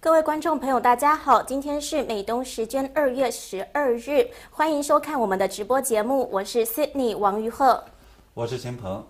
[0.00, 7.82] 各位观众朋友，大家好，今天是美东时间二月十二日，欢迎收看我们的直播节目，我是 Sydney 王于鹤，
[8.32, 9.04] 我是秦鹏。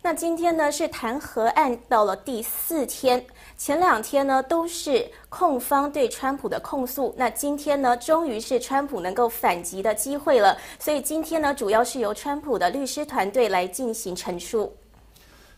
[0.00, 3.26] 那今天呢是弹劾案到了第四天，
[3.58, 14.74] 前两天呢都是控方对川普的控诉，那今天呢终于是川普能够反击的机会了，所以今天呢主要是由川普的律师团队来进行陈述。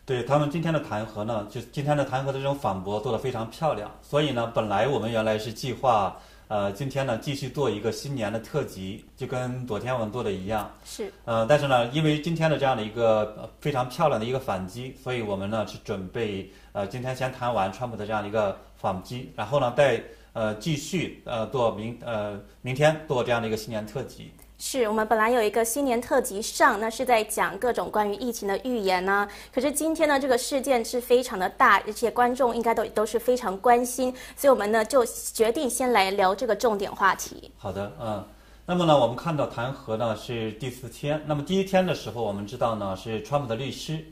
[0.06, 20.00] 对他们今天的弹劾呢，就今天的弹劾的这种反驳做得非常漂亮，所以呢，本来我们原来是计划，呃，今天呢继续做一个新年的特辑，就跟昨天我们做的一样，是，呃，但是呢，因为今天的这样的一个非常漂亮的一个反击，所以我们呢是准备，呃，今天先谈完川普的这样的一个反击，然后呢再
[20.34, 24.30] 呃继续呃做明呃明天做这样的一个新年特辑。
[24.58, 29.28] 是我们本来有一个新年特辑上，那是在讲各种关于疫情的预言呢。
[29.54, 37.52] 可是今天呢，这个事件是非常的大，而且观众应该都都是非常关心，所以我们呢就决定先来聊这个重点话题。
[37.58, 38.24] 好的，嗯，
[38.64, 44.02] 那么呢，我们看到弹劾呢是第四天，那么第一天的时候，我们知道呢是川普的律师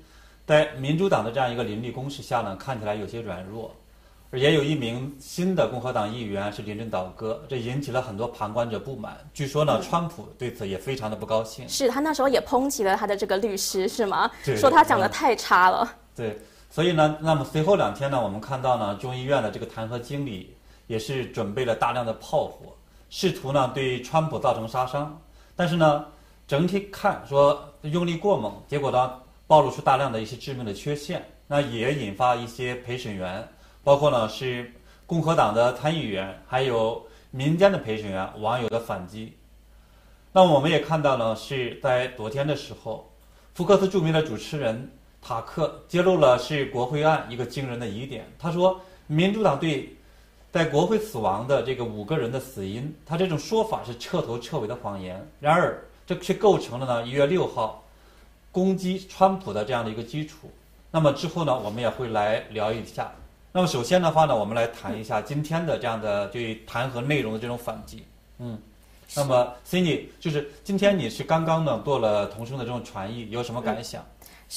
[0.46, 3.74] 在民主党的这样一个凌厉攻势下呢，看起来有些软弱。
[4.36, 9.16] 也有一名新的共和党议员是临阵倒戈，这引起了很多旁观者不满。
[9.32, 11.68] 据说呢，川普对此也非常的不高兴。
[11.68, 14.30] 是他那时候也抨击了他的这个律师，是吗？
[14.56, 15.90] 说他讲的太差了。
[16.16, 16.38] 对，
[16.70, 22.74] 所以呢，那么随后两天呢，我们看到呢，众议院的这个弹劾经理也是准备了大量的炮火，
[23.10, 25.20] 试图呢对川普造成杀伤。
[25.56, 26.04] 但是呢，
[26.46, 29.12] 整体看说用力过猛，结果呢
[29.46, 33.46] 暴露出大量的一些致命的缺陷，那也引发一些陪审员。
[33.84, 34.72] 包括呢是
[35.06, 39.34] 共和党的参议员，还有民间的陪审员、网友的反击。
[40.32, 43.12] 那我们也看到呢，是在昨天的时候，
[43.54, 44.90] 福克斯著名的主持人
[45.22, 48.26] 塔克揭露了是国会案一个惊人的疑点。
[48.38, 49.96] 他说，民主党对
[50.50, 55.24] 在国会死亡的这个五个人的死因，他这种说法是彻头彻尾的谎言。
[55.38, 57.84] 然而，这却构成了呢一月六号
[58.50, 60.50] 攻击川普的这样的一个基础。
[60.90, 63.12] 那么之后呢，我们也会来聊一下。
[63.56, 68.04] 那么首先的话呢，我们来谈一下今天的这样的对弹劾内容的这种反击。
[68.40, 68.58] 嗯，
[69.14, 74.04] 那么 Cindy，就是今天你是刚刚呢做了同声的这种传译，有什么感想？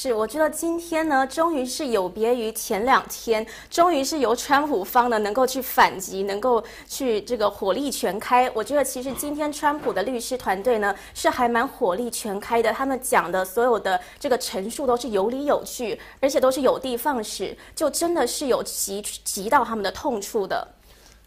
[0.00, 8.48] 是，我觉得今天呢，终于是有别于前两天，终于是由川普方呢能够去反击，能够去这个火力全开。
[8.54, 20.68] 我觉得其实今天川普的律师团队呢是还蛮火力全开的，他们讲的所有的这个陈述都是有理有据，而且都是有的放矢，就真的是有击击到他们的痛处的。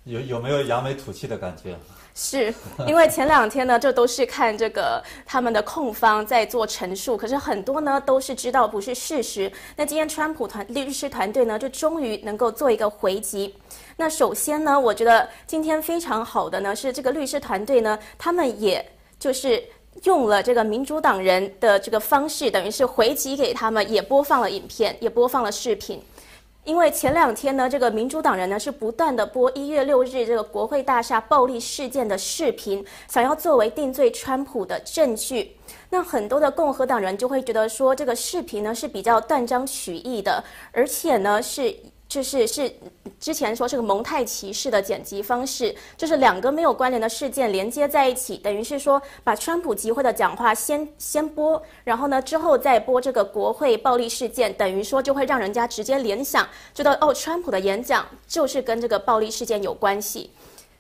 [0.06, 1.78] 有有没有扬眉吐气的感觉？
[2.24, 2.54] 是
[2.88, 9.52] 因为前两天呢，这都是看这个他们的控方在做陈述，可是很多呢都是知道不是事实。
[9.76, 13.56] 那今天川普团律师团队呢，就终于能够做一个回击。
[13.98, 18.86] 那首先呢，我觉得今天非常好的呢，是这个律师团队呢，他们也
[19.20, 19.64] 就是
[20.04, 26.00] 用了这个民主党人的这个方式，等于是回击给他们，也播放了影片，也播放了视频。
[26.64, 35.58] 因为前两天呢，这个民主党人呢是不断的播一月六日这个国会大厦暴力事件的视频，想要作为定罪川普的证据。
[35.90, 41.76] 那很多的共和党人就会觉得说，这个视频呢是比较断章取义的，而且呢是。
[42.12, 42.70] 就是是
[43.22, 60.32] 之前说是个蒙太奇式的剪辑方式，就是两个没有关联的事件连接在一起，等于是说把川普集会的讲话先先播，然后呢之后再播这个国会暴力事件，等于说就会让人家直接联想，知道哦，川普的演讲就是跟这个暴力事件有关系。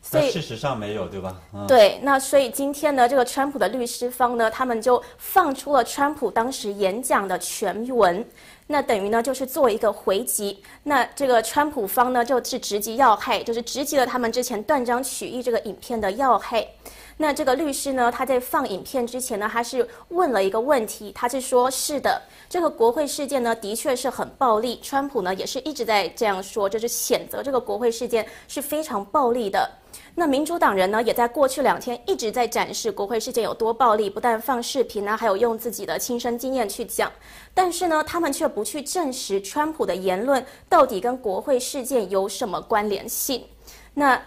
[0.03, 1.37] 所以事实上没有，对吧？
[1.67, 8.25] 对，那所以今天呢，这个川普的律师方呢，他们就放出了川普当时演讲的全文。
[8.71, 10.63] 那等于呢，就是做一个回击。
[10.83, 16.65] 那这个川普方呢，就是直击要害，就是直击了他们之前断章取义这个影片的要害。
[17.21, 24.79] 那这个律师呢，他在放影片之前呢，他是问了一个问题，他是说：是的，这个国会事件呢，的确是很暴力。
[24.81, 29.69] 川普呢，也是一直在这样说，就是谴责这个国会事件是非常暴力的。
[30.15, 37.11] 那民主党人呢，也在过去两天一直在展示国会事件有多暴力，不但放视频呢，还有用自己的亲身经验去讲。
[37.53, 43.45] 但是呢，他们却不去证实川普的言论到底跟国会事件有什么关联性。
[43.93, 44.19] 那。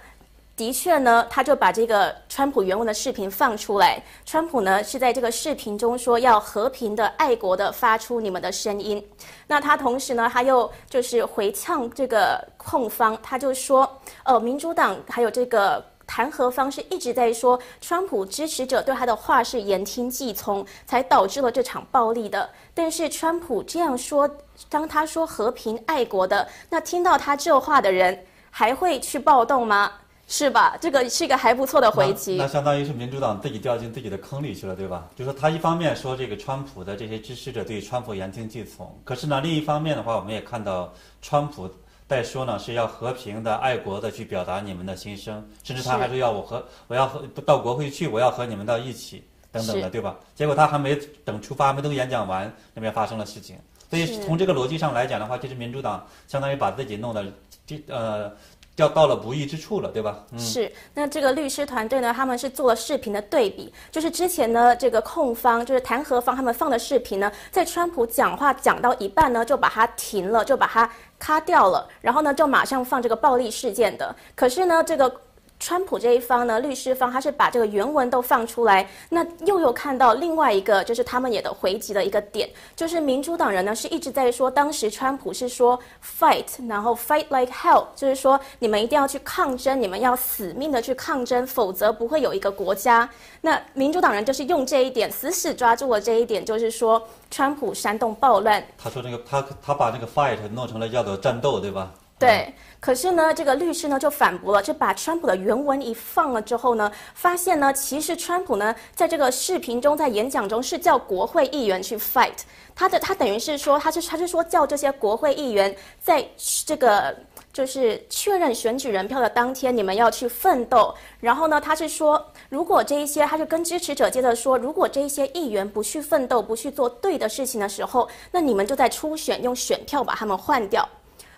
[0.56, 4.00] 的确呢，他就把这个川普原文的视频放出来。
[4.24, 9.04] 川普呢是在这个视频中说要和平的、爱国的发出你们的声音。
[9.48, 22.48] 那他同时呢，他又就是回呛这个控方，他就说，呃，民主党还有这个弹劾方是一直在说川普支持者对他的话是言听计从，才导致了这场暴力的。
[22.72, 24.30] 但是川普这样说，
[24.68, 28.26] 当他说和平爱国的，那听到他这话的人。
[28.56, 29.90] 还会去暴动吗？
[30.26, 30.76] 是吧？
[30.80, 32.36] 这个是一个还不错的回击。
[32.36, 35.08] 那相当于是民主党自己掉进自己的坑里去了，对吧？
[35.14, 41.70] 就说他一方面说这个川普的这些支持者对川普言听计从，可是呢，另一方面的话，我们也看到川普
[42.08, 49.22] 在说呢是要和平的、爱国的去表达你们的心声，甚至他还是要我和我要和到国会去，我要和你们到一起
[49.52, 50.16] 等等的，对吧？
[50.34, 53.56] 结果他还没等出发，没等演讲完，那边发生了事情。
[53.90, 57.22] 所以从这个逻辑上来讲的话，其实民主党相当于把自己弄得
[57.66, 58.32] 这呃。
[58.76, 60.24] 要到了不易之处了，对吧？
[60.36, 60.70] 是。
[60.94, 74.14] 那这个律师团队呢，他们是做了视频的对比，就是之前呢，这个控方就是弹劾方他们放的视频呢，在川普讲话讲到一半呢，就把它停了，就把它卡掉了，然后呢，就马上放这个暴力事件的。
[74.34, 75.20] 可是呢，这个。
[75.60, 93.08] 川普这一方呢，律师方他是把这个原文都放出来，那又有看到另外一个，就是他们也的回击的一个点，就是民主党人呢是一直在说，当时川普是说 fight，然后 fight like hell，就是说你们一定要去抗争，你们要死命的去抗争，否则不会有一个国家。
[93.40, 98.62] 那民主党人就是用这一点死死抓住了这一点，就是说川普煽动暴乱。
[98.76, 101.90] 他说那个他他把那个 fight 弄成了叫做战斗，对吧？
[102.16, 112.38] 对，可是呢，这个律师呢就反驳了，就把川普的原文一放了之后呢，发现呢，其实川普呢在这个视频中，在演讲中是叫国会议员去 fight，
[112.74, 116.24] 他的他等于是说，他是他是说叫这些国会议员在
[116.64, 117.14] 这个
[117.52, 120.94] 就是确认选举人票的当天，你们要去奋斗。
[121.20, 130.88] 然后呢，他是说，如果这一些，他就跟支持者接着说，如果这一些议员不去奋斗，不去做对的事情的时候，那你们就在初选用选票把他们换掉。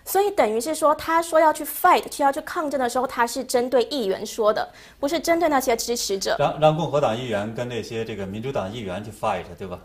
[0.07, 4.65] 所以等于是说，他说要去 fight，去要去抗争的时候，他是针对议员说的，
[5.01, 6.37] 不是针对那些支持者。
[6.39, 9.77] 让让共和党议员跟那些这个民主党议员去 fight，对吧？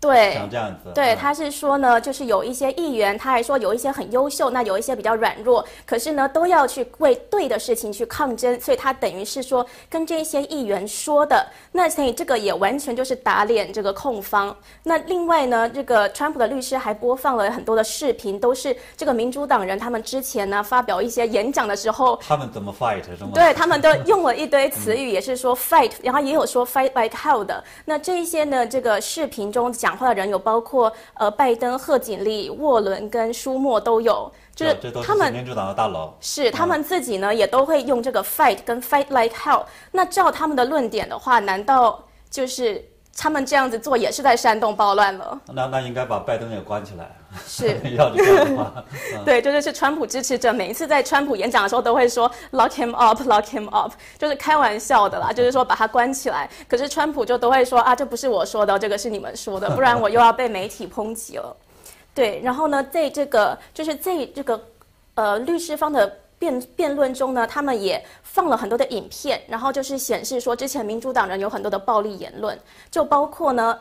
[0.00, 0.92] 对，像这样子。
[0.94, 8.60] 对，他是说呢，就是有一些议员，他还说有一些很优秀，那有一些比较软弱，可是呢，都要去为对的事情去抗争。
[8.60, 14.56] 所以他等于是说跟这些议员说的，那所以这个也完全就是打脸这个控方。
[14.84, 23.30] 那另外呢，这个川普的律师还播放了很多的视频，都是这个民主党人他们之前呢发表一些演讲的时候，他们怎么 fight 是吗？
[23.34, 27.64] 对他们都用了一堆词语，也是说 fight，然后也有说 fight like hell 的。
[27.84, 29.87] 那这一些呢，这个视频中讲。
[29.88, 39.64] 讲话的人有包括呃拜登、贺锦丽、沃伦跟舒默都有，就是他们民主党的大佬是他们自己呢也都会用这个 fight 跟 fight like hell。
[39.90, 42.84] 那照他们的论点的话，难道就是
[43.18, 45.40] 他们这样子做也是在煽动暴乱了？
[45.52, 47.10] 那那应该把拜登也关起来。
[47.46, 48.84] 是 要这样的话，
[49.24, 56.48] 对，就是是川普支持者，每一次在川普演讲的时候都会说 lock him up，lock him up，就是开玩笑的啦， 就是说把他关起来。
[56.68, 61.54] 可是川普就都会说啊，这不是我说的，这个是你们说的，不然我又要被媒体抨击了。
[62.14, 64.60] 对，然后呢，在这个就是在这个
[65.14, 72.58] 呃律师方的辩辩论中呢，他们也放了很多的影片，然后就是显示说之前民主党人有很多的暴力言论，
[72.90, 73.78] 就包括呢。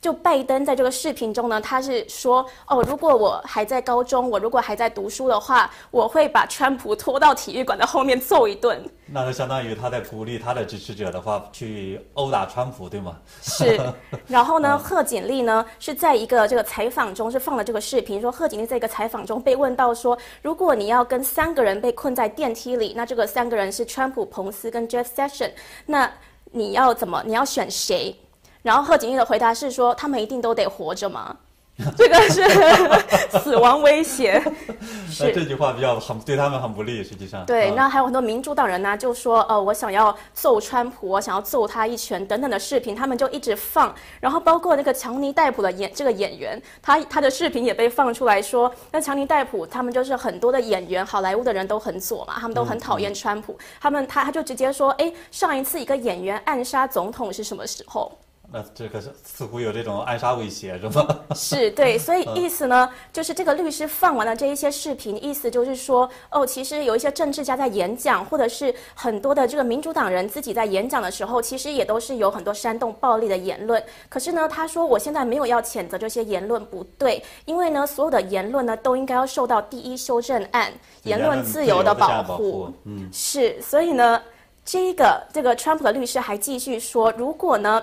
[0.00, 8.82] 就拜登在这个视频中呢，他是说哦，如果我还在高中，我如果还在读书的话，我会把川普拖到体育馆的后面揍一顿。
[9.12, 13.18] 那就相当于他在鼓励他的支持者的话去殴打川普，对吗？
[13.42, 13.78] 是。
[14.26, 25.52] 然后呢，贺锦丽呢是在一个这个采访中是放了这个视频，说贺锦丽在一个采访中被问到说，如果你要跟三个人被困在电梯里，那这个三个人是川普、彭斯跟 Jeff Sessions，
[25.84, 26.10] 那
[26.52, 27.22] 你要怎么？
[27.26, 28.16] 你要选谁？
[28.62, 31.36] 然后贺锦丽的回答是说：“他们一定都得活着吗？
[31.96, 32.44] 这个是
[33.40, 34.38] 死亡威胁。
[35.08, 37.42] 是这句话比较很对他们很不利，实际上。
[37.46, 43.94] 对，那还有很多民主党人呢，就说：呃，我想要揍川普，我想要揍他一拳等等的视频，他们就一直放。
[44.20, 53.58] 然后包括那个强尼戴普的演这个演员，他他的视频也被放出来说，那强尼戴普他们就是很多的演员，好莱坞的人都很左嘛，他们都很讨厌川普。
[53.80, 58.12] 他们他他就直接说：哎，上一次一个演员暗杀总统是什么时候？”
[58.52, 61.06] 那这个是似乎有这种暗杀威胁，是吗？
[61.36, 73.80] 是对，所以意思呢，就是这个律师放完了这一些视频，意思就是说，哦，其实有一些政治家在演讲，或者是很多的这个民主党人自己在演讲的时候，其实也都是有很多煽动暴力的言论。
[74.08, 80.72] 可是呢，他说我现在没有要谴责这些言论不对，因为呢，所有的言论呢都应该要受到第一修正案
[81.04, 82.72] 言论自由的保护。
[82.84, 84.20] 嗯，是，所以呢，
[84.64, 87.80] 这个这个川普的律师还继续说，如果呢。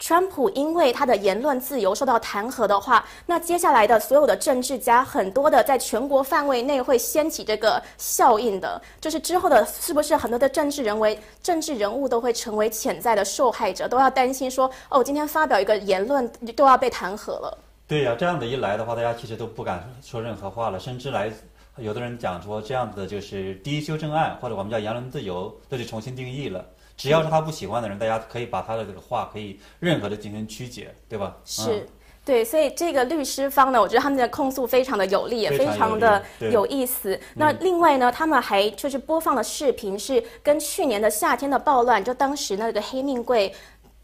[0.00, 16.26] 川普因为他的言论自由受到弹劾的话，那接下来的所有的政治家，很多的在全国范围内会掀起这个效应的，就是之后的是不是很多的政治人为政治人物都会成为潜在的受害者，都要担心说，哦，今天发表一个言论
[16.56, 17.58] 都要被弹劾了。
[17.86, 21.30] 对呀，这样的一来的话，大家其实都不敢说任何话了，甚至来
[21.76, 26.64] 有的人讲说这样子的就是第一修正案，或者我们叫言论自由，这就重新定义了。
[27.00, 31.34] 只要是他不喜欢的人，大家可以把他的这个话可以任何的进行曲解，对吧？
[31.44, 31.88] 是。
[32.22, 37.18] 对，所以这个律师方呢，我觉得他们的控诉非常的有力，也非常的有意思。
[37.36, 43.52] 那另外呢，他们还就是播放了视频，是跟去年的夏天的暴乱，就当时那个黑命贵。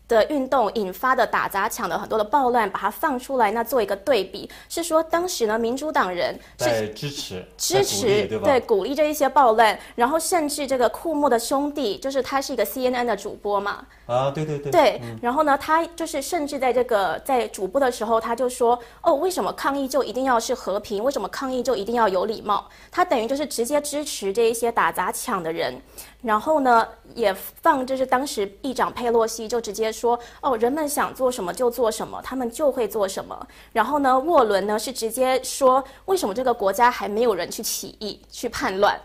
[0.08, 21.02] 的运动引发的打砸抢的很多的暴乱，把它放出来，那做一个对比，是说当时呢，民主党人是支持支持对鼓励这一些暴乱，然后甚至这个库莫的兄弟，就是他是一个 CNN 的主播嘛，啊对对对，对，然后呢，他就是甚至在这个在主播的时候，他就说哦，为什么抗议就一定要是和平？
[21.02, 22.68] 为什么抗议就一定要有礼貌？
[22.92, 25.80] 他等于就是直接支持这一些打砸抢的人。
[26.26, 33.47] 然后呢，也放就是当时议长佩洛西就直接说，哦，人们想做什么就做什么，他们就会做什么。
[33.73, 39.00] 然后呢，沃伦呢是直接说，为什么这个国家还没有人去起义去叛乱？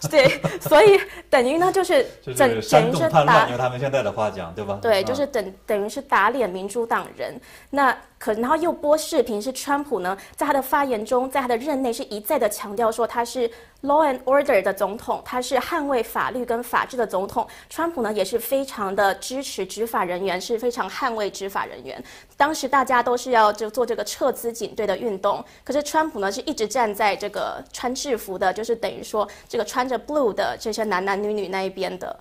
[0.10, 0.26] 对，
[0.60, 0.98] 所以
[1.28, 2.02] 等于呢就是
[2.36, 2.60] 等等于
[2.94, 4.78] 是打，用他们现在的话讲，对吧？
[4.80, 7.38] 对，就是等等于是打脸民主党人。
[7.70, 13.48] 那可然后又播视频，是川普呢在他的发言中，在他的任内是一再的强调说他是
[13.82, 17.46] law and order 的总统，他是捍卫法律跟法治的总统。
[17.68, 22.02] 川普呢也是非常的支持执法人员，是非常捍卫执法人员。
[22.36, 32.18] 当时大家都是要就做这个撤资警队的运动，可是川普呢是一直站在这个穿制服的，就是等于说这个穿着 blue 的这些男男女女那一边的。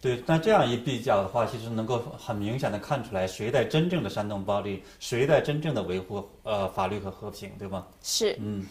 [0.00, 7.86] 对，那这样一比较的话，其实能够很明显的看出来，谁在真正的煽动暴力，谁在真正的维护呃法律和和平，对吗？
[8.02, 8.64] 是，嗯。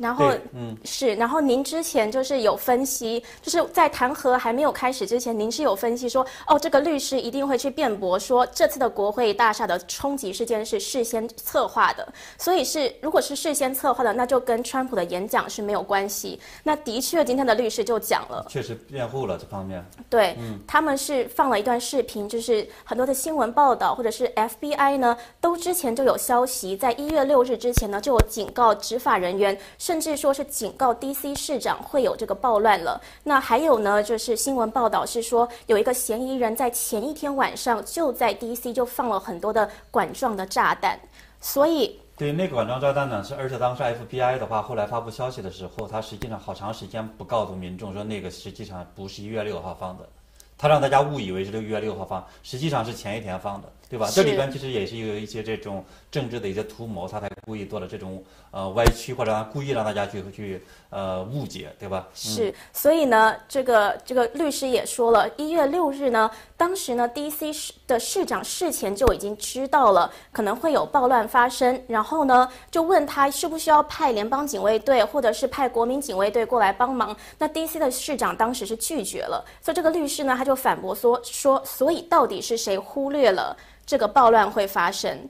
[0.00, 16.40] 然后，嗯，是，然后您之前就是有分析，就是在弹劾还没有开始之前，您是有分析说，哦，这个律师一定会去辩驳说，这次的国会大厦的冲击事件是事先策划的，所以是如果是事先策划的，那就跟川普的演讲是没有关系。
[16.62, 19.84] 那的确，今天的律师就讲了，确实辩护了这方面。
[20.08, 29.58] 对，嗯，他们是放了一段视频，就是很多的新闻报道或者是 FBI 呢，都之前就有消息，在一月六日之前呢，就有警告执法人员。
[29.90, 31.34] 甚至说是警告 D.C.
[31.34, 33.00] 市长会有这个暴乱了。
[33.24, 38.72] 那还有呢，就是新闻报道是说，有一个嫌疑人在前一天晚上就在 D.C.
[38.72, 40.96] 就放了很多的管状的炸弹。
[41.40, 44.38] 所以，对那个管状炸弹呢，是而且当时 F.B.I.
[44.38, 50.08] 的话后来发布消息的时候，他实际上好长时间不告诉民众说那个实际上不是一月六号放的，
[50.56, 54.08] 他让大家误以为是六月六号放，实际上是前一天放的，对吧？
[54.10, 58.22] 这里边其实也是有一些这种政治的一些图谋，他才故意做了这种。
[58.52, 62.08] 呃，歪曲或者故意让大家去去呃误解，对吧？
[62.12, 67.52] 是，所以呢，这个这个律师也说了，一月六日呢，当时呢，D.C.
[67.52, 77.16] 市的市长事前就已经知道了可能会有暴乱发生，然后呢，就问他需不需要派联邦警卫队或者是派国民警卫队过来帮忙。
[77.38, 77.78] 那 D.C.
[77.78, 83.56] 的市长当时是拒绝了，所以这个律师呢，他就反驳说说，所以到底是谁忽略了
[83.90, 85.28] 这个暴乱会发生？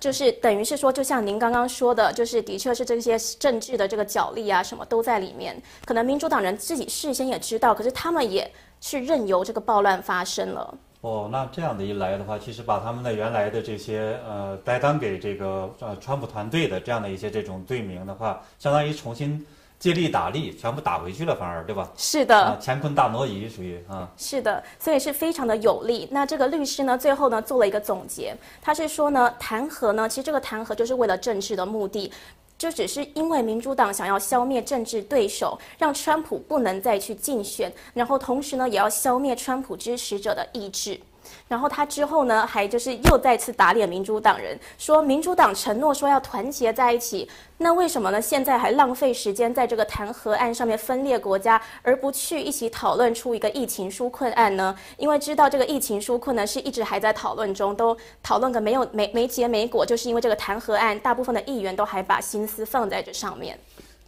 [0.00, 5.62] 就是等于是说，就像您刚刚说的，就是的确是这些政治的这个角力啊，什么都在里面。
[5.84, 10.74] 可能民主党人自己事先也知道，可是他们也去任由这个暴乱发生了。
[11.02, 19.46] 哦，那这样的一来的话，其实把他们的原来的这些呃担当给这个呃川普团队的这样的一些这种罪名的话，相当于重新。
[19.82, 21.90] 借力打力，全部打回去了，反而对吧？
[21.96, 24.08] 是的，乾坤大挪移，属于啊。
[24.16, 26.06] 是的，所以是非常的有利。
[26.12, 32.12] 那这个律师呢，最后呢做了一个总结，他是说呢，弹劾呢，其实这个弹劾就是为了政治的目的，
[32.56, 41.00] 就只是因为民主党想要消灭政治对手，让川普不能再去竞选，然后同时呢，也要消灭川普支持者的意志。
[41.48, 48.20] 然后他之后呢，还就是又再次打脸民主党人，说民主党承诺说要团结在一起，那为什么呢？
[48.20, 54.74] 现在还浪费时间在这个弹劾案上面分裂国家，而不去一起讨论出一个疫情纾困案呢？
[54.96, 63.58] 因为知道这个疫情纾困呢是一直还在讨论中，都讨论个没有没没结没果，就是因为这个弹劾案，大部分的议员都还把心思放在这上面。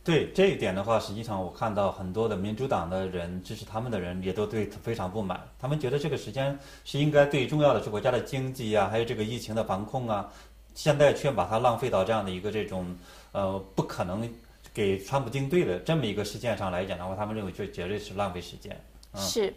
[0.04, 5.40] 对这一点的话，实际上我看到很多的民主党的人支持他们的人也都对非常不满。
[5.58, 10.30] 他们觉得这个时间是应该最重要的是国家的经济啊，还有这个疫情的防控啊，
[10.74, 12.94] 现在却把它浪费到这样的一个这种
[13.32, 14.28] 呃不可能
[14.74, 18.78] 给川普定对的这么一个事件上来讲的话，他们认为就绝对是浪费时间。
[19.14, 19.54] 是。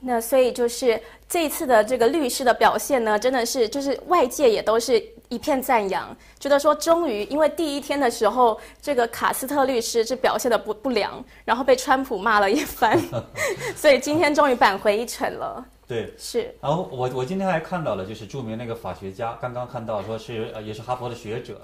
[0.00, 12.96] 那所以就是这一次的这个律师的表现呢，真的是就是外界也都是一片赞扬，觉得说终于因为第一天的时候，这个卡斯特律师是表现的不不良，然后被川普骂了一番，
[13.74, 15.64] 所以今天终于扳回一城了。
[15.88, 16.54] 对，是。
[16.60, 21.60] 然后我我今天还看到了，就是著名那个法学家，刚刚看到说是呃也是哈佛的学者，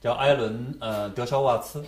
[0.00, 1.82] 叫艾伦呃德绍瓦茨。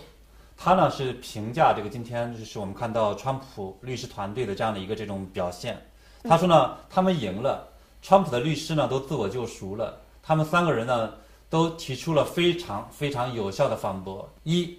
[0.57, 5.79] 他呢是评价这个今天就是我们看到川普律师团队的这样的一个这种表现。
[6.23, 7.67] 他说呢，他们赢了，
[8.01, 11.13] 川普的律师呢都自我救赎了，他们三个人呢
[11.49, 14.27] 都提出了非常非常有效的反驳。
[14.43, 14.75] 一，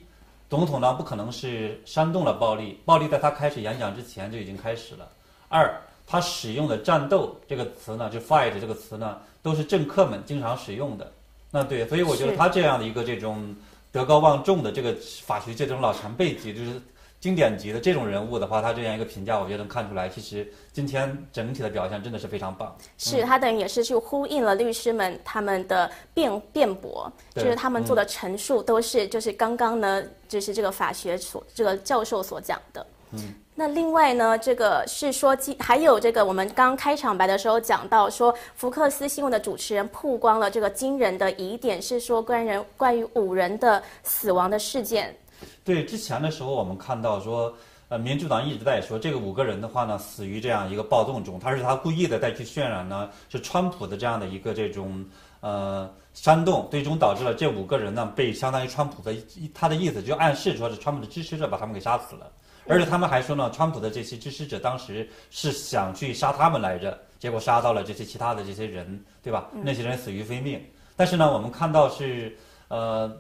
[0.51, 5.09] 总统呢不可能是煽动了暴力，暴力在他开始演讲之前就已经开始了。
[5.49, 11.13] 二，他使用的“战斗”这个词呢，就 “fight” 这个词呢，都是政客们经常使用的。
[11.53, 13.55] 那对，所以我觉得他这样的一个这种
[13.97, 16.79] 德高望重的这个法学界这种老前辈级，就是
[17.19, 22.77] 经典级的这种人物的话，他这样一个评价，我觉得能看出来，其实今天整体的表现真的是非常棒。
[22.99, 32.87] 是他等于也是去呼应了律师们他们的辩辩驳，就是他们做的陈述都是就是刚刚呢，就是这个法学所这个教授所讲的。
[33.13, 33.35] 嗯。
[33.59, 45.17] 那另外呢，这个是说，还有这个，我们刚开场白的时候讲到说，福克斯新闻的主持人曝光了这个惊人的疑点，是说关人关于五人的死亡的事件。
[45.65, 47.51] 对，之前的时候我们看到说，
[47.89, 55.03] 呃，民主党一直在说这个五个人的话呢，死于这样一个暴动中，他是他故意的再去渲染呢，是川普的这样的一个这种
[55.41, 59.17] 呃煽动，最终导致了这五个人呢被相当于川普的
[59.55, 62.31] 他的意思就暗示说是川普的支持者把他们给杀死了。
[62.69, 69.49] 而且他们还说呢，川普的这些支持者当时是想去杀他们来着，结果杀到了这些其他的这些人，对吧？
[69.63, 70.61] 那些人死于非命。
[70.97, 72.37] 但是呢，我们看到是，
[72.69, 73.11] 呃，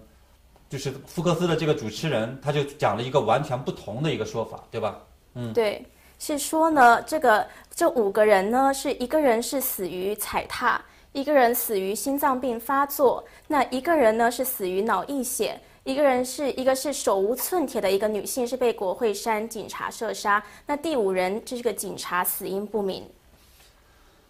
[0.68, 4.98] 就是福克斯的这个主持人，他就讲了一个完全不同的一个说法，对吧？
[5.34, 5.84] 嗯，对，
[6.18, 10.80] 是说呢，这个这五个人呢，是一个人是死于踩踏，
[11.12, 15.60] 一个人死于心脏病发作，那一个人呢是死于脑溢血。
[15.86, 20.42] 一个人是一个是手无寸铁的一个女性，是被国会山警察射杀。
[20.66, 23.04] 那第五人这是个警察，死因不明。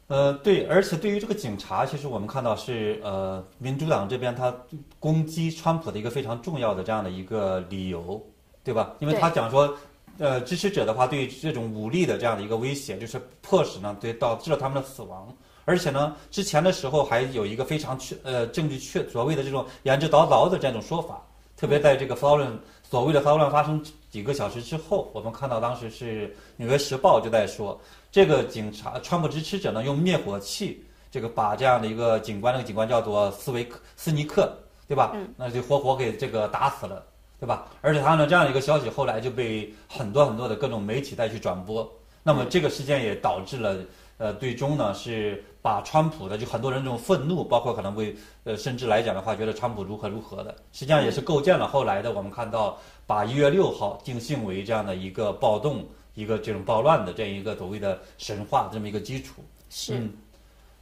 [0.08, 4.54] 呃，对，而且对于这个警察，其实我们看到是呃，民主党这边他
[5.00, 8.22] 攻击川普的一个非常重要的这样的一个理由，
[8.62, 8.94] 对吧？
[8.98, 9.74] 因为他讲说，
[10.18, 15.34] 呃，支持者的话对这种武力的这样的一个威胁，就是迫使呢，对导致了他们的死亡。
[15.64, 21.22] 而且呢，之前的时候还有一个非常确呃证据确所谓的这种言之凿凿的这种说法。
[21.56, 27.80] 特别在这个骚乱所谓的骚乱发生几个小时之后，我们看到当时是《纽约时报》就在说，
[28.12, 34.54] 这个警察川普支持者呢用灭火器，这个把这样的一个警官，那个警官叫做斯维克斯尼克，
[34.86, 35.12] 对吧？
[35.14, 35.28] 嗯。
[35.36, 37.02] 那就活活给这个打死了，
[37.40, 37.66] 对吧？
[37.80, 41.90] 而且他呢这样一个消息后来就被很多很多的各种媒体再去转播，
[42.22, 43.76] 那么这个事件也导致了。
[44.18, 59.42] 呃，最终呢是把川普的就很多人这种愤怒，包括可能会呃甚至来讲的话，觉得川普如何如何的，实际上也是构建了后来的我们看到把一月六号定性为这样的一个暴动、一个这种暴乱的这样一个所谓的神话这么一个基础。
[59.68, 60.00] 是。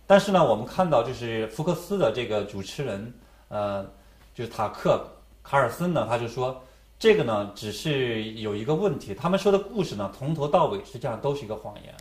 [0.06, 3.12] 但是呢，我们看到就是福克斯的这个主持人，
[3.48, 3.82] 呃，
[4.34, 5.02] 就是塔克
[5.42, 6.62] 卡尔森呢，他就说
[6.98, 11.94] 这个呢只是有一个问题，他们说的故事呢从头到尾实际上都是一个谎言。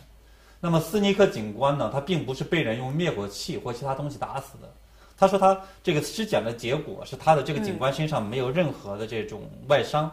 [0.64, 1.90] 那么斯尼克警官呢？
[1.92, 4.72] 他并不是被人用灭火器或其他东西打死的。
[5.14, 10.10] 他说他这个尸检的结果是他的这个警官身上没有任何的这种外伤，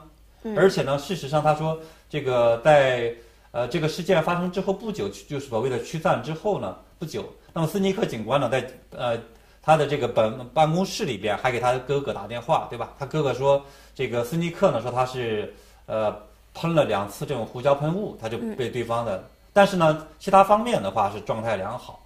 [0.58, 3.16] 而且呢，事实上他说这个在
[3.52, 9.18] 呃这个事件发生之后不久，就是所谓的驱散之后呢不久，那么斯尼克警官呢在呃
[9.62, 12.94] 他的这个本办公室里边还给他哥哥打电话，对吧？
[13.00, 15.54] 他哥哥说这个斯尼克呢说他是
[15.86, 16.14] 呃
[16.54, 19.24] 喷了两次这种胡椒喷雾，他就被对方的。
[19.54, 22.00] 但是呢，其他方面的话是状态良好。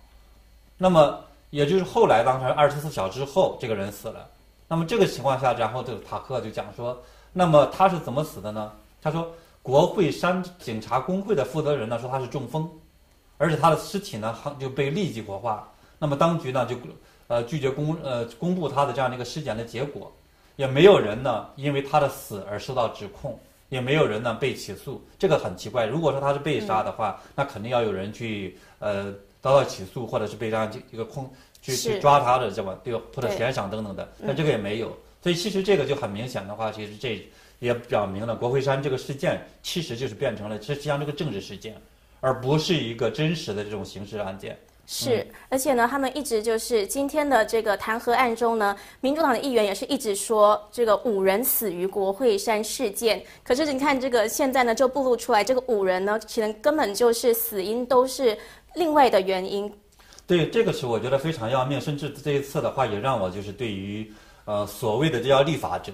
[0.78, 1.20] 那么，
[1.52, 4.28] 也就是后来当时二十四小时后，这个人死了。
[4.68, 6.98] 那么这个情况下，然后这个塔克就讲说，
[7.32, 8.72] 那么他是怎么死的呢？
[9.02, 9.32] 他说，
[9.62, 12.70] 国会山警察工会的负责人呢说他是中风，
[13.38, 15.72] 而且他的尸体呢就被立即火化。
[16.00, 16.76] 那么当局呢就
[17.28, 20.12] 呃拒绝公呃公布他的这样的一个尸检的结果，
[20.56, 23.40] 也没有人呢因为他的死而受到指控。
[23.76, 25.86] 也没有人呢被起诉，这个很奇怪。
[25.86, 31.30] 如果说他是被杀的话，那肯定要有人去呃遭到起诉，或者是被这样一个控
[31.62, 33.02] 去去抓他的，这么对吧？
[33.14, 34.10] 或者悬赏等等的。
[34.26, 37.28] 但这个也没有，所以其实这个就很明显的话，其实这
[37.60, 41.76] 也表明了国会山这个事件其实就是变成了实际上这个政治事件，
[42.22, 44.58] 而不是一个真实的这种刑事案件。
[44.88, 53.22] 是，而且呢，他们一直就是今天的这个弹劾案中呢，民主党的议员也是一直说这个五人死于国会山事件。
[53.44, 58.38] 可是你看这个现在呢，就暴露出来这个五人呢，其实根本就是死因都是
[58.76, 59.74] 另外的原因。
[60.28, 64.12] 对，这个是我觉得非常要命，甚至这一次的话也让我就是对于
[64.46, 65.94] 呃所谓的这叫立法者，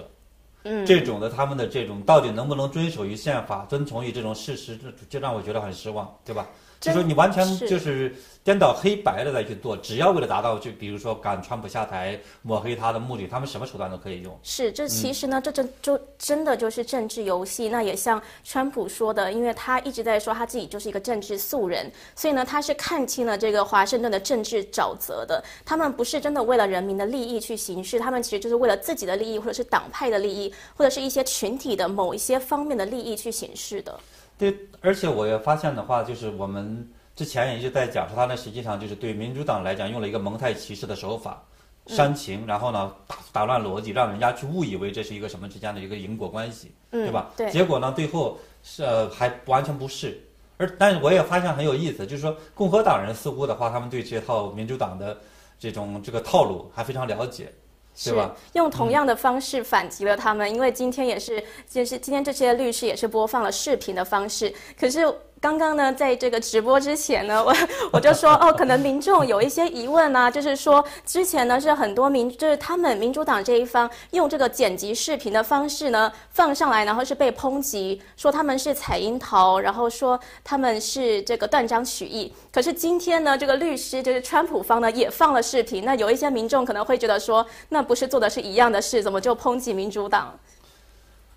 [0.63, 6.45] 嗯，这种的他们的这种到底能不能遵守于宪法、遵从于这种事实，这就让我觉得很失望，对吧？
[6.79, 14.35] 就说你完全就是颠倒黑白的再去做，只要为了达到就比如说赶川普下台、抹黑他的目的，他们什么手段都可以用。
[14.41, 17.69] 是，这其实呢，这真就真的就是政治游戏。
[17.69, 25.43] 那也像川普说的，因为他一直在说他自己就是一个政治素人，所以呢，他是看清了这个华盛顿的政治沼泽的。
[25.63, 33.99] 他们不是真的为了人民的利益去行事，他们其实就是为了自己的利益，或者是党派的利益，或者是一些群体的某一些方面的利益去行事的。
[34.35, 41.43] 对，而且我也发现的话，就是我们之前也一直在讲说，他呢实际上就是对民主党来讲用了一个蒙太奇式的手法，
[41.87, 47.31] 煽情，然后呢打打乱逻辑，让人家去误以为这是一个什么之间的一个因果关系，对吧？
[47.35, 47.51] 对。
[47.51, 50.19] 结果呢，最后是呃还完全不是。
[50.57, 55.19] 而但是我也发现很有意思，就是说共和党人似乎的话，他们对这套民主党的
[55.59, 57.51] 这种这个套路还非常了解。
[57.93, 58.15] 是
[58.53, 65.01] 用同样的方式反击了他们，因为今天也是，就是今天这些律师也是播放了视频的方式，可是。
[65.41, 67.51] 刚刚呢，在这个直播之前呢， 我
[67.93, 82.31] 我就说哦，可能民众有一些疑问啊，就是说之前呢是很多民，就是他们民主党这一方用这个剪辑视频的方式呢放上来，然后是被抨击，说他们是采樱桃，然后说他们是这个断章取义。
[82.53, 90.37] 可是今天呢，这个律师就是川普方呢也放了视频，那有一些民众可能会觉得说，那不是做的是一样的事，怎么就抨击民主党？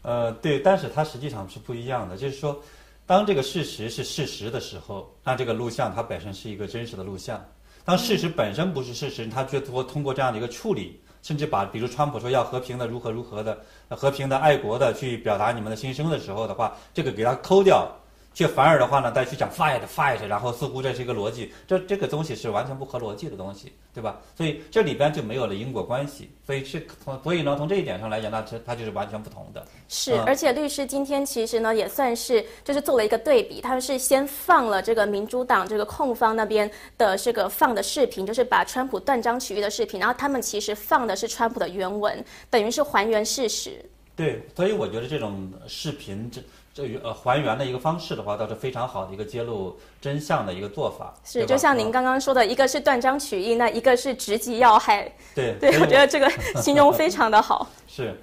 [0.02, 2.60] 呃，对，但是它实际上是不一样的，就是说。
[3.06, 7.44] 当这个事实是事实的时候，那这个录像它本身是一个真实的录像。
[7.84, 17.94] 当事实本身不是事实，他最多通过这样的一个处理，甚至把比如川普说要和平的如何如何的和平的爱国的去表达你们的心声的时候的话，这个给他抠掉。
[18.34, 24.20] 却反而的话呢，再去讲 fight fight，然后似乎这是一个逻辑，这这个东西是完全不合逻辑的东西，对吧？
[24.36, 29.64] 所以这里边就没有了因果关系，所以是从所以呢，从这一点上来讲，那它它就是完全不同的。
[29.88, 36.68] 是，而且律师今天其实呢也算是就是做了一个对比，他们是先放了这个民主党这个控方那边
[36.98, 43.84] 的这个放的视频，就是把川普断章取义的视频，然后他们其实放的是川普的原文，等于是还原事实。
[44.16, 46.42] 对，所以我觉得这种视频这。
[46.74, 51.14] 这呃还原的一个方式的话，倒是非常好的一个揭露真相的一个做法。
[51.22, 55.08] 是，就像您刚刚说的，一个是断章取义，那一个是直击要害。
[55.36, 56.28] 对，对我觉得这个
[56.60, 57.68] 形容非常的好。
[57.86, 58.20] 是，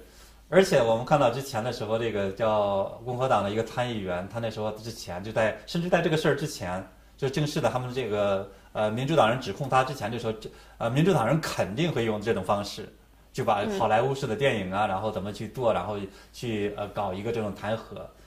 [0.50, 6.86] 而且我们看到之前的时候，这个叫共和党的一个参议员，他那时候之前就在，甚至在这个事儿之前，
[7.16, 12.86] 就正式的他们这个呃民主党人指控他之前就说，这呃民主党人肯定会用这种方式，
[13.32, 15.96] 就把好莱坞式的电影啊，然后怎么去做，然后
[16.34, 17.80] 去呃搞一个这种弹劾。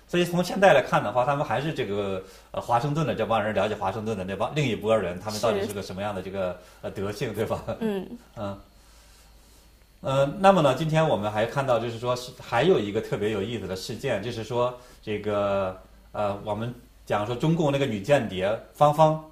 [0.08, 7.64] 所以从现在来看的话，他们还是这个呃华盛顿的这帮人了解华盛顿的那帮另一拨人，他们到底是个什么样的这个呃德性，对吧？
[7.80, 8.58] 嗯 嗯
[10.02, 16.74] 呃，那么呢，今天我们还看到，就是说是还有一个特别有意思的事件，就是说这个呃，我们
[17.06, 19.26] 讲说中共那个女间谍芳芳，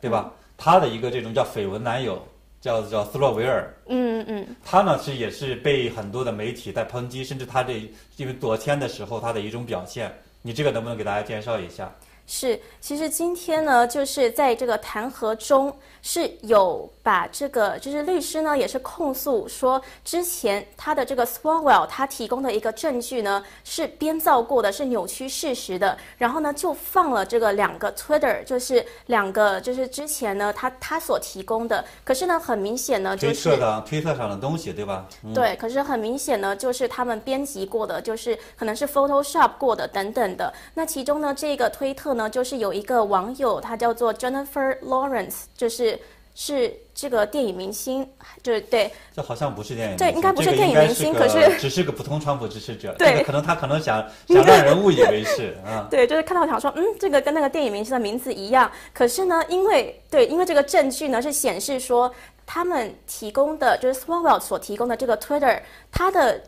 [0.00, 0.32] 对吧？
[0.56, 2.26] 她的一个这种叫绯闻男友。
[2.64, 7.74] 叫叫斯洛维尔，嗯嗯，他呢是也是被很多的媒体在抨击，甚至他这
[8.16, 11.94] 因为昨天的时候他的一种表现，你这个能不能给大家介绍一下？
[12.26, 35.06] 是，其实今天呢，就是在这个弹劾中是有把这个，就是律师呢也是控诉说，之前他的这个 Swalwell 他提供的一个证据呢是编造过的，是扭曲事实的，然后呢就放了这个两个 Twitter，就是两个就是之前呢他他所提供的，可是呢很明显呢就是推特的推特上的东西，对吧？
[35.34, 40.50] 对，可是很明显呢就是他们编辑过的，就是可能是 Photoshop 过的等等的。
[40.72, 42.13] 那其中呢这个推特。
[42.14, 45.98] 呢，就是有一个网友，他叫做 Jennifer Lawrence，就是
[46.34, 48.08] 是这个电影明星，
[48.42, 62.12] 就是对，这好像不是电影，对，应该不是电影明星，可是只是个普通川普支持者，对，可能他可能想 想让人误以为是啊，对，就是看到想说，嗯，这个跟那个电影明星的名字一样，可是呢，因为对，因为这个证据呢是显示说
[62.46, 65.60] 他们提供的，就是 Swalwell 所提供的这个 Twitter，
[65.92, 66.40] 他的。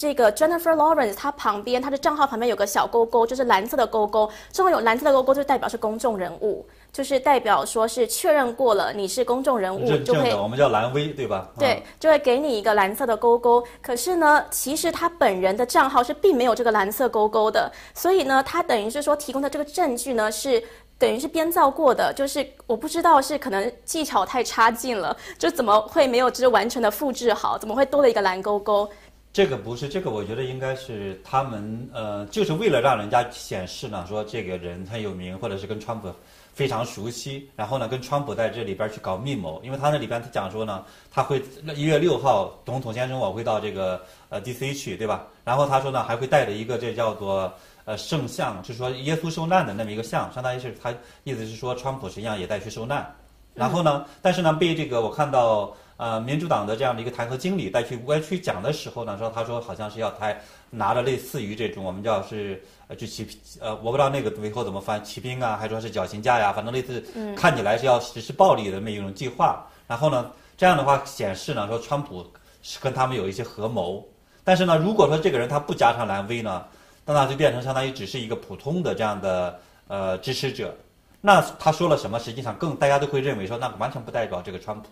[0.00, 4.30] 这个 Jennifer Lawrence，她旁边她的账号旁边有个小勾勾，就是蓝色的勾勾。
[4.50, 11.50] 正好有蓝色的勾勾，就代表是公众人物，就是代表说是确认过了你是公众人物，就会我们叫蓝 V 对吧？
[11.58, 13.62] 对，就会给你一个蓝色的勾勾。
[13.82, 20.62] 可是呢，其实他本人的账号是并没有这个蓝色勾勾的，所以呢，他等于是说提供的这个证据呢是
[20.98, 27.58] 等于是编造过的，就是我不知道是可能技巧太差劲了，就怎么会没有就是完全的复制好？
[27.58, 28.88] 怎么会多了一个蓝勾勾？
[29.32, 36.12] 这个不是，这个我觉得应该是他们呃，就是为了让人家显示呢，说这个人很有名，或者是跟川普
[36.52, 41.40] 非常熟悉，然后呢跟川普在这里边去搞密谋，因为他那里边他讲说呢，他会
[41.76, 44.74] 一月六号总统先生我会到这个呃 D.C.
[44.74, 45.24] 去，对吧？
[45.44, 47.52] 然后他说呢还会带着一个这叫做
[47.84, 53.14] 呃圣像，就是说耶稣受难的那么一个像，相当于是他意思是说川普实际上也在去受难，
[53.54, 55.72] 然后呢，但是呢被这个我看到。
[56.00, 60.34] 呃，民主党的这样的一个弹劾经理在去外去讲的时候呢，说他说好像是要他
[60.70, 63.28] 拿着类似于这种我们叫是呃就骑
[63.60, 67.04] 呃我不知道那个最后怎么翻骑兵啊，还说是绞刑架呀，反正类似
[67.36, 69.62] 看起来是要实施暴力的那么一种计划。
[69.86, 72.26] 然后呢，这样的话显示呢，说川普
[72.62, 74.02] 是跟他们有一些合谋。
[74.42, 76.64] 但是呢，如果说这个人他不加上蓝 V 呢，
[77.04, 80.74] 那他就变成相当于只是一个普通的这样的呃支持者。
[81.20, 84.88] 那他说了什么，实际上更大家都会认为说那完全不代表这个川普。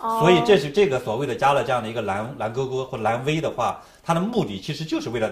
[0.00, 5.30] 所以这是这个所谓的加了这样的一个蓝蓝勾勾或蓝 V 的话，它的目的其实就是为了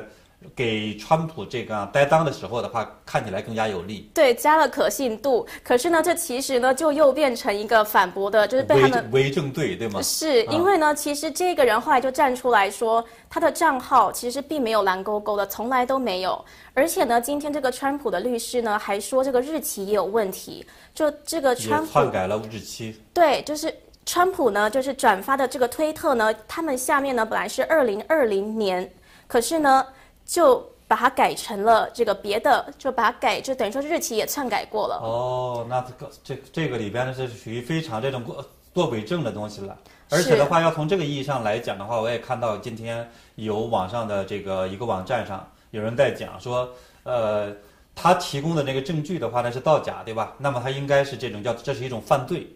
[0.55, 4.11] 给川普这个担当的时候的话看起来更加有利。
[4.13, 5.47] 对，加了可信度。
[5.65, 10.03] 可是呢，这其实呢就又变成一个反驳的，就是被他们为正对，对吗？
[10.03, 16.45] 是因为呢，其实这个人后来就站出来说，他的账号其实并没有蓝勾勾的，从来都没有。
[16.75, 23.01] 而且呢，今天这个川普的律师呢还说这个日期也有问题，就这个川普篡改了日期。
[23.15, 23.75] 对，就是。
[24.07, 28.89] 川普呢，就是转发的这个推特呢，他们下面呢本来是二零二零年，
[29.27, 29.85] 可是呢
[30.25, 35.01] 就把它改成了这个别的，就把它改，就等于说日期也篡改过了。
[35.03, 39.77] 哦，那这个这这个里边呢，是属于非常这种做做伪证的东西了。
[40.09, 46.71] 而且的话，要从这个意义上来讲的话，我也看到今天有网上的这个一个网站上有人在讲说，
[47.03, 47.53] 呃，
[47.93, 50.33] 他提供的那个证据的话呢是造假，对吧？
[50.39, 52.47] 那么他应该是这种叫这是一种犯罪。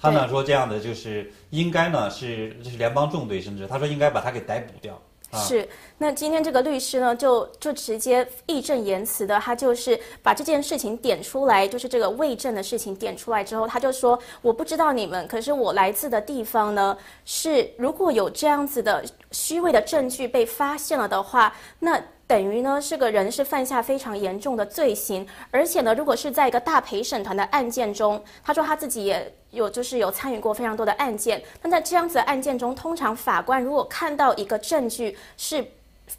[0.00, 5.00] 他呢说这样的就是应该呢是就是联邦重队，甚至他说应该把他给逮捕掉。
[5.32, 22.02] 是，那今天这个律师呢就就直接义正言辞的，他就是把这件事情点出来，就是这个伪证的事情点出来之后，他就说我不知道你们，可是我来自的地方呢是如果有这样子的虚伪的证据被发现了的话，那。
[22.28, 35.66] 等于呢，是个人是犯下非常严重的罪行，而且呢，如果是在一个大陪审团的案件中，他说他自己也有就是有参与过非常多的案件，那在这样子的案件中，通常法官如果看到一个证据是。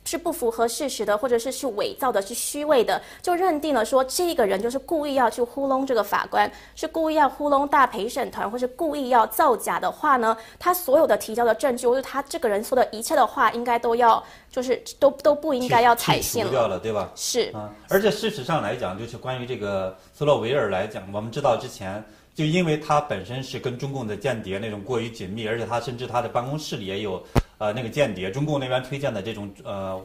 [0.06, 17.12] 是不符合事实的，或者是是伪造的，是虚伪的，就认定了说这个人就是故意要去糊弄这个法官，是故意要糊弄大陪审团，或是故意要造假的话呢，他所有的提交的证据，或者他这个人说的一切的话，应该都要就是都都不应该要采信了，掉了，对吧？
[17.16, 27.22] 是啊，而且事实上来讲，就是关于这个斯洛维尔来讲，我们知道之前就因为他本身是跟中共的间谍那种过于紧密，而且他甚至他的办公室里也有。
[27.60, 30.02] 呃，那个间谍，中共那边推荐的这种呃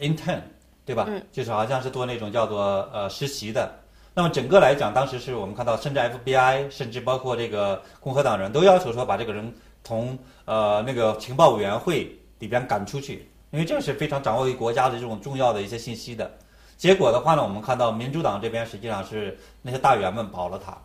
[0.00, 0.40] ，intern，
[0.84, 1.06] 对吧？
[1.08, 1.22] 嗯。
[1.32, 3.72] 就是好像是做那种叫做呃实习的。
[4.12, 12.10] 那么整个来讲，当时是我们看到，甚至 FBI，甚至包括这个共和党人都要求说把这个人从呃那个情报委员会
[12.40, 16.28] 里边赶出去，因为这是非常掌握于国家的这种重要的一些信息的。
[16.76, 20.76] 结果的话呢，我们看到民主党这边实际上是那些大员们保了他，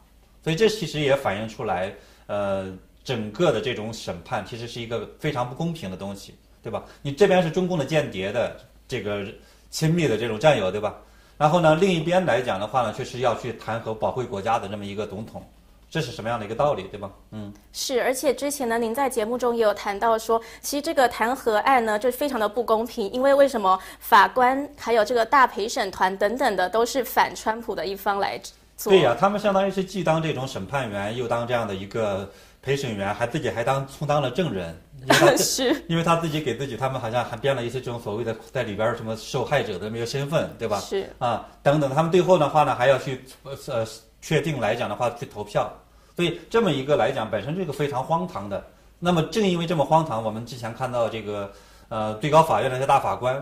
[0.43, 1.91] 所以这其实也反映出来
[2.27, 2.71] 呃。
[3.09, 6.83] 整个的这种审判其实是一个非常不公平的东西，对吧？
[7.01, 8.55] 你这边是中共的间谍的
[8.87, 9.25] 这个
[9.71, 10.95] 亲密的这种战友，对吧？
[11.39, 15.43] 然后呢，另一边来讲的话呢，却是要去弹劾保卫国家的这么一个总统，
[15.89, 17.09] 这是什么样的一个道理，对吧？
[17.31, 18.03] 嗯，是。
[18.03, 28.39] 而且之前呢，您在节目中也有谈到说，其实这个弹劾案呢，就非常的不公平，因为为什么法官还有这个大陪审团等等的都是反川普的一方来
[28.77, 28.93] 做？
[28.93, 32.31] 对呀，他们相当于是既当这种审判员，又当这样的一个。
[32.61, 34.77] 陪审员还自己还当充当了证人，
[35.37, 40.79] 是，因为他自己给自己，他们好像还编了一些这种所谓的在里边什么受害者的那个身份，对吧？
[40.79, 43.23] 是啊，等等，他们最后的话呢，还要去
[43.67, 43.87] 呃
[44.21, 45.71] 确定来讲的话去投票，
[46.15, 48.61] 所以这么一个来讲，本身是一个非常荒唐的。
[48.99, 51.49] 那么正因为这么荒唐，我们之前看到这个
[51.87, 53.41] 呃最高法院那些大法官，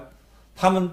[0.56, 0.88] 他们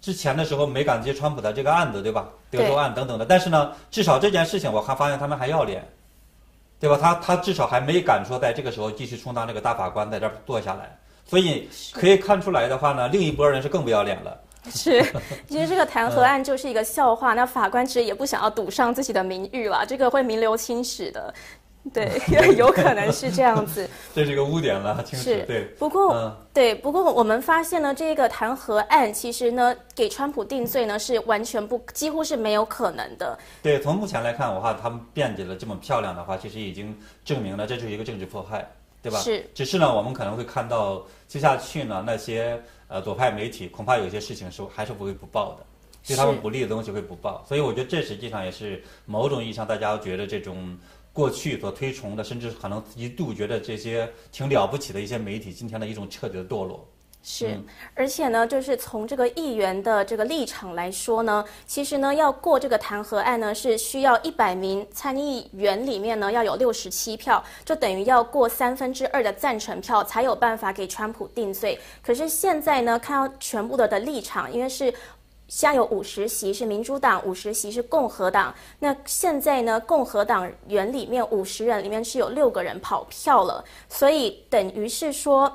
[0.00, 2.28] 之前的时候没敢接川普的这个案子，对吧？
[2.50, 5.86] 德州案等等的，但是呢，至少这件事情我还发现他们还要脸。
[6.80, 6.98] 对吧？
[7.00, 10.96] 他他至少还没敢说在这个时候继续充当这个大法官，在这儿坐下来。
[11.26, 14.40] 所以可以看出来的话呢，另一波人是更不要脸了。
[14.70, 15.02] 是，
[15.48, 17.32] 其实这个弹劾案就是一个笑话。
[17.32, 21.32] 那法官其实也不想要赌上自己的名誉了，这个会名留青史的。
[21.94, 22.20] 对，
[22.56, 23.88] 有可能是这样子。
[24.14, 25.42] 这是一个污点了，是。
[25.44, 25.64] 对。
[25.78, 33.38] 不过，对，不过我们发现呢，这个弹劾案其实呢，给川普定罪呢是完全不，几乎是没有可能的。
[33.62, 38.68] 对，从目前来看的话，他们辩解的这么漂亮的话，其实已经证明了这就是一个政治迫害。
[39.00, 39.18] 对吧？
[39.20, 39.48] 是。
[39.54, 45.64] 只是呢，我们可能会看到接下去呢，那些呃左派媒体恐怕有些事情是还是不会不报的，
[46.04, 47.44] 对他们不利的东西会不报。
[47.48, 50.76] 所以我觉得这实际上也是某种意义上大家觉得这种
[51.12, 56.86] 过去所推崇的，甚至可能一度觉得这些挺了不起的一些媒体，今天的一种彻底的堕落。
[57.20, 57.60] 是，
[57.94, 71.78] 而且呢，就是从这个议员的这个立场来说呢，其实呢，要过这个弹劾案呢，是需要一百名参议员里面呢要有六十七票，就等于要过三分之二的赞成票才有办法给川普定罪。
[72.02, 74.94] 可是现在呢，看到全部的的立场，因为是
[75.48, 78.54] 现在有五十席是民主党，五十席是共和党。
[78.78, 85.52] 那现在呢，共和党员里面五十人里面是有六个人跑票了，所以等于是说。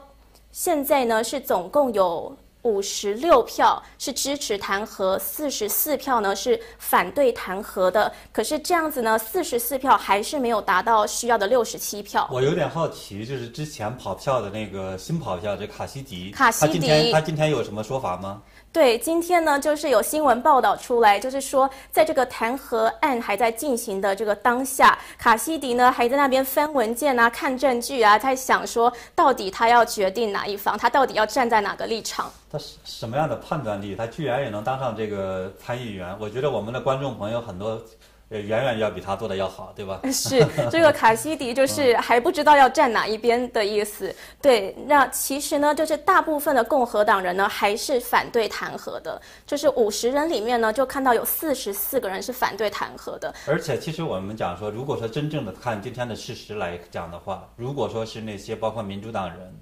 [0.52, 8.14] 现在呢是总共有五十六票是支持弹劾，四十四票呢是反对弹劾的。
[8.32, 12.30] 可是这样子呢，四十四票还是没有达到需要的六十七票。
[12.32, 18.44] 我有点好奇，就是之前跑票的那个新跑票这卡西迪，卡西迪，他今天他今天有什么说法吗？
[18.74, 32.32] 对，今天呢，就是有新闻报道出来，就是说，在这个弹劾案还在进行的这个当下，卡西迪呢还在那边翻文件啊、看证据啊，在想说，到底他要决定哪一方，他到底要站在哪个立场？
[32.52, 33.96] 他是什么样的判断力？
[33.96, 36.18] 他居然也能当上这个参议员？
[36.20, 37.80] 我觉得我们的观众朋友很多。
[38.30, 40.02] 远远要比他做的要好，对吧？
[40.12, 44.14] 是这个卡西迪就是还不知道要站哪一边的意思。
[44.42, 53.32] 对，那其实呢，就是大部分的共和党人呢还是反对弹劾的，就是五十人里面呢就看到有四十四个人是反对弹劾的。
[53.46, 59.54] 而且，其实我们讲说，如果说真正的看今天的事实来讲的话，如果说是那些包括民主党人，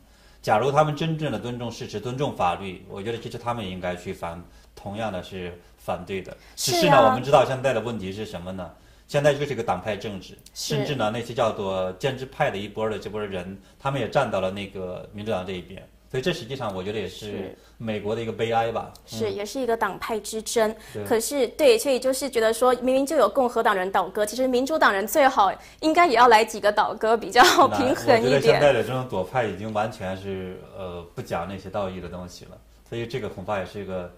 [0.41, 4.41] 假如他们真正的尊重事实、尊重法律，我觉得其实他们应该去反，
[4.73, 5.59] 同样的是。
[5.83, 8.69] 反对的，只是呢，我们知道现在的问题是什么呢？
[9.07, 15.85] 现在就是一个党派政治，甚至呢，那些叫做建制派的一波的这波人，他们也站到了那个民主党这一边。
[16.09, 18.91] 所以这实际上我觉得也是美国的一个悲哀吧。
[19.05, 20.73] 是，也是一个党派之争。
[21.05, 28.35] 可是，对，所以就是觉得说，明明就有共和党人倒戈，其实民主党人最好应该也要来几个倒戈，比较平衡一点。
[28.35, 32.51] 我觉得现在的这种左派已经完全是呃不讲那些道义的东西了，
[32.87, 34.09] 所以这个恐怕也是一个。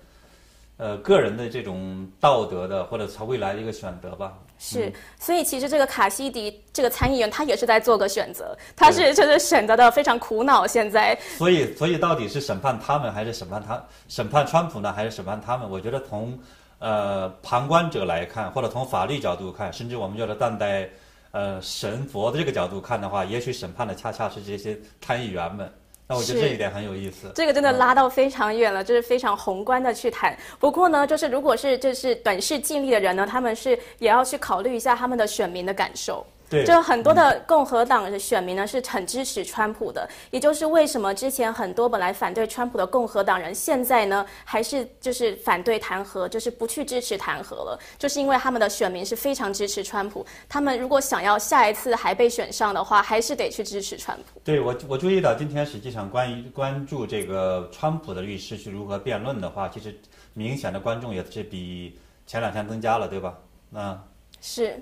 [0.78, 4.34] 呃，个人的这种道德的，或者朝未来的一个选择吧。
[4.58, 10.66] 是，所以其实这个卡西迪这个参议员，他也是在做个选择，他是就是选择的非常苦恼。
[10.66, 15.70] 现在，所以所以到底是审判他们，还是审判他审判川普呢，还是审判他们？
[15.70, 16.38] 我觉得从
[16.80, 20.90] 呃旁观者来看，或者从法律角度看，甚至我们叫做站在
[21.32, 25.72] 呃神佛的这个角度看的话，也许审判的恰恰是这些参议员们。
[26.14, 27.32] 那我觉得这一点很有意思。
[27.34, 30.38] 这个真的拉到非常远了，就是非常宏观的去谈。
[30.60, 36.26] 不过呢，就是如果是就是短视尽力的人呢，他们是也要去考虑一下他们的选民的感受。
[36.66, 54.40] 就很多的共和党的选民呢是很支持川普的，也就是为什么之前很多本来反对川普的共和党人，现在呢还是就是反对弹劾，就是不去支持弹劾了，就是因为他们的选民是非常支持川普，他们如果想要下一次还被选上的话，还是得去支持川普。
[54.44, 60.00] 对我，我注意到今天实际上关于关注这个川普的律师去如何辩论的话，其实
[60.34, 63.40] 明显的观众也是比前两天增加了，对吧？
[63.72, 64.00] 那
[64.40, 64.80] 是，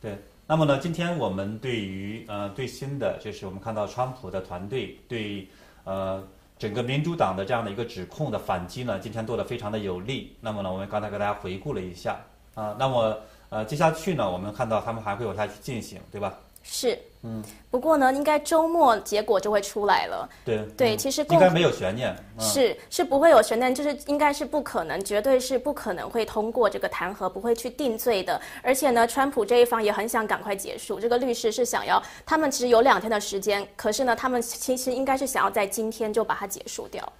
[0.00, 0.16] 对。
[0.48, 5.48] 那么呢，今天我们对于呃最新的，就是我们看到川普的团队对
[5.82, 6.22] 呃
[6.56, 10.36] 整个民主党的这样的一个指控的反击呢，今天做的非常的有力。
[10.40, 12.20] 那么呢，我们刚才给大家回顾了一下
[12.54, 16.38] 啊，那么呃接下去呢，我们看到他们还会往下去进行，对吧？
[16.68, 20.28] 是，嗯，不过呢，应该周末结果就会出来了。
[20.44, 22.14] 对，对，其实应该没有悬念。
[22.40, 28.38] 是，是不会有悬念，就是应该是不可能，绝对是不可能会通过这个弹劾，不会去定罪的。
[28.62, 37.10] 而且呢，川普这一方也很想赶快结束，这个律师是想要，他们其实有两天的时间，可是呢，他们其实应该是想要在今天就把它结束掉。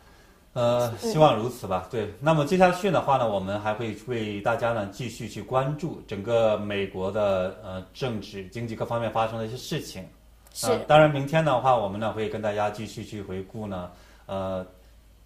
[0.57, 1.87] 呃，希望如此吧。
[1.91, 10.03] 对，那么接下去的话呢，我们还会为大家呢继续去关注整个美国的呃政治、经济各方面发生的一些事情。
[10.55, 10.67] 是。
[10.89, 13.91] 当然，明天的话，我们呢会跟大家继续去回顾呢，
[14.25, 14.67] 呃，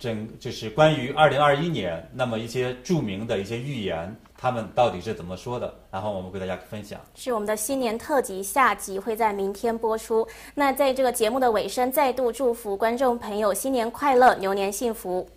[0.00, 4.12] 整就是关于二零二一年那么一些著名的一些预言。
[4.40, 5.74] 他们到底是怎么说的？
[5.90, 6.98] 然后我们给大家分享。
[7.14, 10.26] 是我们的新年特辑下集会在明天播出。
[10.54, 15.28] 那在这个节目的尾声，再度祝福观众朋友新年快乐，牛年幸福。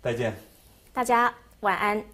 [0.00, 0.32] 再见。
[0.92, 2.13] 大家晚安。